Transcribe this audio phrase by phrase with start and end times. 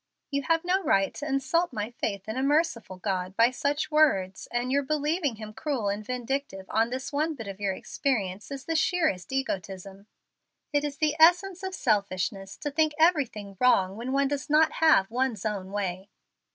[0.31, 4.47] "You have no right to insult my faith in a merciful God by such words,
[4.51, 8.65] and your believing Him cruel and vindictive on this one bit of your experience is
[8.65, 10.07] the sheerest egotism.
[10.73, 15.11] It is the essence of selfishness to think everything wrong when one does not have
[15.11, 16.09] one's own way."